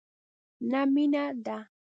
نه 0.69 0.81
مینه 0.93 1.25
ده، 1.45 1.57